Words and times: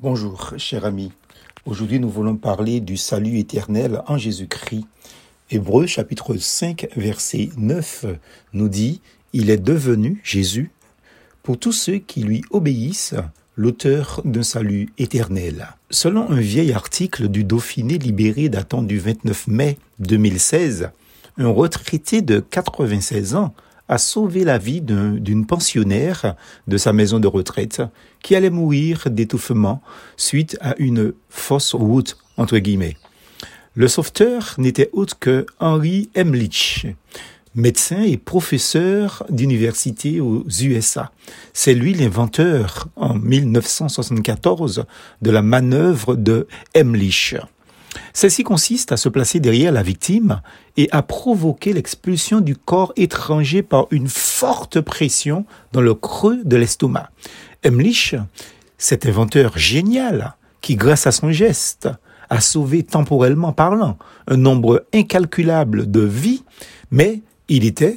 Bonjour, 0.00 0.54
cher 0.58 0.84
ami. 0.84 1.10
Aujourd'hui, 1.66 1.98
nous 1.98 2.08
voulons 2.08 2.36
parler 2.36 2.78
du 2.78 2.96
salut 2.96 3.36
éternel 3.36 4.00
en 4.06 4.16
Jésus-Christ. 4.16 4.84
Hébreu 5.50 5.86
chapitre 5.86 6.36
5, 6.36 6.86
verset 6.96 7.48
9 7.56 8.06
nous 8.52 8.68
dit, 8.68 9.00
Il 9.32 9.50
est 9.50 9.56
devenu, 9.56 10.20
Jésus, 10.22 10.70
pour 11.42 11.58
tous 11.58 11.72
ceux 11.72 11.98
qui 11.98 12.22
lui 12.22 12.44
obéissent, 12.52 13.16
l'auteur 13.56 14.22
d'un 14.24 14.44
salut 14.44 14.88
éternel. 14.98 15.66
Selon 15.90 16.30
un 16.30 16.38
vieil 16.38 16.72
article 16.72 17.26
du 17.26 17.42
Dauphiné 17.42 17.98
libéré 17.98 18.48
datant 18.48 18.82
du 18.82 19.00
29 19.00 19.48
mai 19.48 19.78
2016, 19.98 20.90
un 21.38 21.48
retraité 21.48 22.22
de 22.22 22.38
96 22.38 23.34
ans 23.34 23.52
a 23.88 23.98
sauvé 23.98 24.44
la 24.44 24.58
vie 24.58 24.80
d'une 24.80 25.46
pensionnaire 25.46 26.34
de 26.66 26.76
sa 26.76 26.92
maison 26.92 27.20
de 27.20 27.26
retraite 27.26 27.82
qui 28.22 28.34
allait 28.34 28.50
mourir 28.50 29.04
d'étouffement 29.10 29.82
suite 30.16 30.58
à 30.60 30.74
une 30.78 31.12
fausse 31.30 31.74
route, 31.74 32.18
entre 32.36 32.58
guillemets. 32.58 32.96
Le 33.74 33.88
sauveteur 33.88 34.54
n'était 34.58 34.90
autre 34.92 35.18
que 35.18 35.46
Henry 35.60 36.10
Emlich, 36.14 36.86
médecin 37.54 38.02
et 38.02 38.16
professeur 38.16 39.24
d'université 39.30 40.20
aux 40.20 40.44
USA. 40.48 41.12
C'est 41.52 41.74
lui 41.74 41.94
l'inventeur 41.94 42.88
en 42.96 43.14
1974 43.14 44.84
de 45.22 45.30
la 45.30 45.42
manœuvre 45.42 46.16
de 46.16 46.46
Emlich. 46.74 47.36
Celle-ci 48.12 48.44
consiste 48.44 48.92
à 48.92 48.96
se 48.96 49.08
placer 49.08 49.40
derrière 49.40 49.72
la 49.72 49.82
victime 49.82 50.40
et 50.76 50.88
à 50.92 51.02
provoquer 51.02 51.72
l'expulsion 51.72 52.40
du 52.40 52.56
corps 52.56 52.92
étranger 52.96 53.62
par 53.62 53.86
une 53.90 54.08
forte 54.08 54.80
pression 54.80 55.44
dans 55.72 55.80
le 55.80 55.94
creux 55.94 56.40
de 56.44 56.56
l'estomac. 56.56 57.10
Emlich, 57.62 58.14
cet 58.76 59.06
inventeur 59.06 59.58
génial, 59.58 60.34
qui 60.60 60.76
grâce 60.76 61.06
à 61.06 61.12
son 61.12 61.30
geste 61.30 61.88
a 62.30 62.40
sauvé 62.40 62.82
temporellement 62.82 63.52
parlant 63.52 63.96
un 64.26 64.36
nombre 64.36 64.84
incalculable 64.92 65.90
de 65.90 66.00
vies, 66.00 66.44
mais 66.90 67.22
il 67.48 67.64
était 67.64 67.94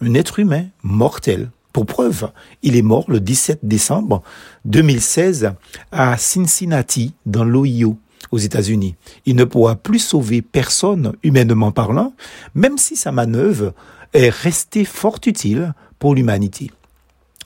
un 0.00 0.14
être 0.14 0.38
humain 0.38 0.66
mortel. 0.82 1.50
Pour 1.72 1.86
preuve, 1.86 2.30
il 2.62 2.76
est 2.76 2.82
mort 2.82 3.04
le 3.08 3.20
17 3.20 3.60
décembre 3.62 4.22
2016 4.64 5.52
à 5.92 6.16
Cincinnati, 6.18 7.14
dans 7.26 7.44
l'Ohio 7.44 7.96
aux 8.30 8.38
États-Unis. 8.38 8.94
Il 9.26 9.36
ne 9.36 9.44
pourra 9.44 9.76
plus 9.76 9.98
sauver 9.98 10.42
personne, 10.42 11.12
humainement 11.22 11.72
parlant, 11.72 12.12
même 12.54 12.78
si 12.78 12.96
sa 12.96 13.12
manœuvre 13.12 13.74
est 14.12 14.30
restée 14.30 14.84
fort 14.84 15.18
utile 15.26 15.74
pour 15.98 16.14
l'humanité. 16.14 16.70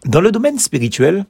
Dans 0.05 0.21
le 0.21 0.33
domaine 0.33 0.59
spirituel, 0.59 1.25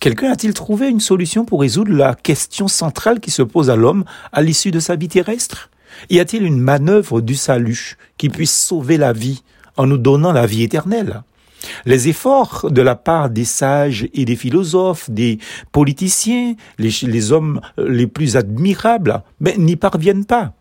quelqu'un 0.00 0.32
a-t-il 0.32 0.54
trouvé 0.54 0.88
une 0.88 1.00
solution 1.00 1.44
pour 1.44 1.60
résoudre 1.60 1.92
la 1.92 2.14
question 2.14 2.68
centrale 2.68 3.20
qui 3.20 3.30
se 3.30 3.42
pose 3.42 3.68
à 3.68 3.76
l'homme 3.76 4.04
à 4.32 4.40
l'issue 4.40 4.70
de 4.70 4.80
sa 4.80 4.96
vie 4.96 5.08
terrestre? 5.08 5.70
Y 6.10 6.20
a-t-il 6.20 6.44
une 6.44 6.58
manœuvre 6.58 7.20
du 7.20 7.34
salut 7.34 7.96
qui 8.16 8.28
puisse 8.28 8.58
sauver 8.58 8.96
la 8.96 9.12
vie 9.12 9.42
en 9.76 9.86
nous 9.86 9.98
donnant 9.98 10.32
la 10.32 10.46
vie 10.46 10.62
éternelle? 10.62 11.22
Les 11.84 12.08
efforts 12.08 12.70
de 12.70 12.82
la 12.82 12.94
part 12.94 13.30
des 13.30 13.44
sages 13.44 14.08
et 14.14 14.24
des 14.24 14.36
philosophes, 14.36 15.10
des 15.10 15.38
politiciens, 15.72 16.54
les, 16.78 17.32
hommes 17.32 17.60
les 17.78 18.06
plus 18.06 18.36
admirables, 18.36 19.22
ben, 19.40 19.58
n'y 19.58 19.76
parviennent 19.76 20.24
pas. 20.24 20.52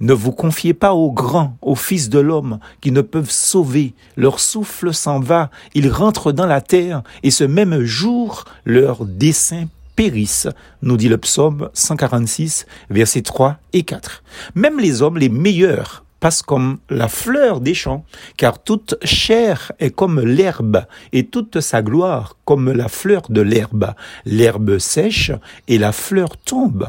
Ne 0.00 0.12
vous 0.12 0.32
confiez 0.32 0.74
pas 0.74 0.92
aux 0.92 1.12
grands, 1.12 1.56
aux 1.62 1.74
fils 1.74 2.08
de 2.08 2.18
l'homme, 2.18 2.58
qui 2.80 2.90
ne 2.90 3.00
peuvent 3.00 3.30
sauver. 3.30 3.94
Leur 4.16 4.40
souffle 4.40 4.92
s'en 4.92 5.20
va, 5.20 5.50
ils 5.74 5.90
rentrent 5.90 6.32
dans 6.32 6.46
la 6.46 6.60
terre, 6.60 7.02
et 7.22 7.30
ce 7.30 7.44
même 7.44 7.84
jour, 7.84 8.44
leurs 8.64 9.04
desseins 9.04 9.66
périssent, 9.96 10.48
nous 10.82 10.96
dit 10.96 11.08
le 11.08 11.18
psaume 11.18 11.70
146, 11.74 12.66
versets 12.90 13.22
3 13.22 13.56
et 13.72 13.82
4. 13.82 14.22
Même 14.54 14.78
les 14.78 15.02
hommes 15.02 15.18
les 15.18 15.28
meilleurs 15.28 16.04
passe 16.20 16.42
comme 16.42 16.78
la 16.90 17.08
fleur 17.08 17.60
des 17.60 17.74
champs, 17.74 18.04
car 18.36 18.62
toute 18.62 18.96
chair 19.04 19.72
est 19.78 19.90
comme 19.90 20.20
l'herbe, 20.20 20.84
et 21.12 21.26
toute 21.26 21.60
sa 21.60 21.82
gloire 21.82 22.36
comme 22.44 22.72
la 22.72 22.88
fleur 22.88 23.22
de 23.28 23.40
l'herbe. 23.40 23.94
L'herbe 24.24 24.78
sèche 24.78 25.32
et 25.68 25.78
la 25.78 25.92
fleur 25.92 26.36
tombe. 26.36 26.88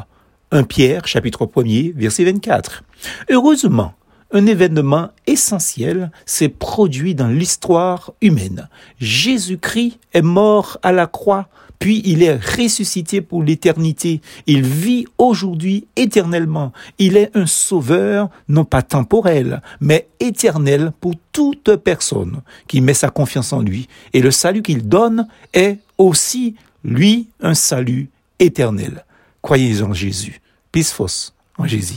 1 0.52 0.64
Pierre, 0.64 1.06
chapitre 1.06 1.46
1er, 1.46 1.94
verset 1.94 2.24
24. 2.24 2.82
Heureusement, 3.30 3.94
un 4.32 4.46
événement 4.46 5.10
essentiel 5.26 6.10
s'est 6.26 6.48
produit 6.48 7.14
dans 7.14 7.28
l'histoire 7.28 8.12
humaine. 8.20 8.68
Jésus-Christ 9.00 9.98
est 10.12 10.22
mort 10.22 10.78
à 10.82 10.92
la 10.92 11.06
croix, 11.06 11.48
puis 11.78 12.02
il 12.04 12.22
est 12.22 12.36
ressuscité 12.36 13.22
pour 13.22 13.42
l'éternité. 13.42 14.20
Il 14.46 14.62
vit 14.62 15.06
aujourd'hui 15.18 15.86
éternellement. 15.96 16.72
Il 16.98 17.16
est 17.16 17.34
un 17.34 17.46
sauveur, 17.46 18.28
non 18.48 18.64
pas 18.64 18.82
temporel, 18.82 19.62
mais 19.80 20.06
éternel 20.20 20.92
pour 21.00 21.14
toute 21.32 21.76
personne 21.76 22.42
qui 22.68 22.80
met 22.80 22.94
sa 22.94 23.08
confiance 23.08 23.52
en 23.52 23.62
lui. 23.62 23.88
Et 24.12 24.20
le 24.20 24.30
salut 24.30 24.62
qu'il 24.62 24.88
donne 24.88 25.26
est 25.54 25.78
aussi, 25.96 26.54
lui, 26.84 27.28
un 27.40 27.54
salut 27.54 28.10
éternel. 28.38 29.04
Croyez 29.42 29.82
en 29.82 29.94
Jésus. 29.94 30.40
Peace 30.70 30.94
en 31.58 31.66
Jésus. 31.66 31.96